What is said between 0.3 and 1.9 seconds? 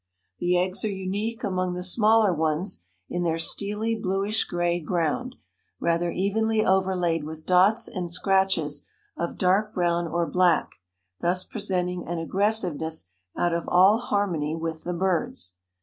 The eggs are unique among the